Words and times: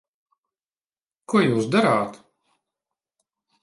Ko 1.33 1.43
jūs 1.45 1.69
darāt? 1.79 2.21